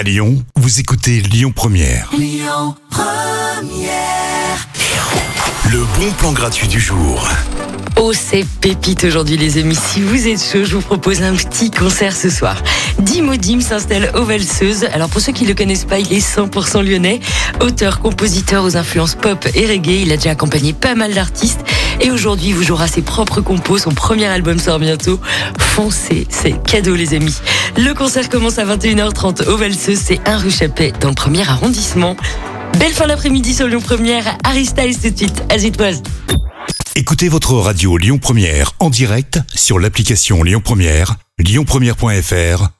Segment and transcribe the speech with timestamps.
[0.00, 2.10] À Lyon, vous écoutez Lyon Première.
[5.70, 7.28] Le bon plan gratuit du jour.
[7.96, 9.74] Oh, c'est pépite aujourd'hui, les amis.
[9.76, 12.62] Si vous êtes chaud, je vous propose un petit concert ce soir.
[13.00, 14.84] Dim Dim s'installe au Valseuse.
[14.92, 17.20] Alors, pour ceux qui le connaissent pas, il est 100% lyonnais.
[17.60, 20.02] Auteur, compositeur aux influences pop et reggae.
[20.02, 21.60] Il a déjà accompagné pas mal d'artistes.
[22.00, 23.78] Et aujourd'hui, il vous jouera ses propres compos.
[23.78, 25.18] Son premier album sort bientôt.
[25.58, 27.34] Foncez, c'est cadeau, les amis.
[27.76, 30.00] Le concert commence à 21h30 au Valseuse.
[30.02, 32.16] C'est un rue Chappet dans le premier arrondissement.
[32.78, 34.36] Belle fin d'après-midi sur Lyon Première.
[34.44, 35.42] Harry Styles tout de suite.
[35.50, 36.02] As it was.
[36.96, 42.79] Écoutez votre radio Lyon Première en direct sur l'application Lyon Première, lyonpremière.fr